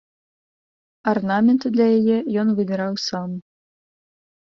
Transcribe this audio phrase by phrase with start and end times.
[1.11, 3.29] Арнамент для яе ён выбіраў сам.